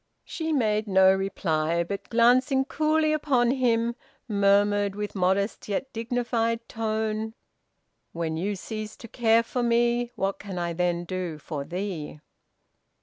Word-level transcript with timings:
She 0.23 0.51
made 0.51 0.87
no 0.87 1.13
reply; 1.13 1.83
but, 1.83 2.09
glancing 2.09 2.65
coolly 2.65 3.13
upon 3.13 3.51
him, 3.51 3.95
murmured 4.27 4.95
with 4.95 5.13
modest, 5.13 5.67
yet 5.69 5.93
dignified, 5.93 6.67
tone 6.67 7.35
"When 8.11 8.35
you 8.35 8.55
cease 8.55 8.97
to 8.97 9.07
care 9.07 9.43
for 9.43 9.61
me, 9.61 10.11
What 10.15 10.39
can 10.39 10.57
I 10.57 10.73
then 10.73 11.03
do 11.03 11.37
for 11.37 11.63
thee?" 11.65 12.19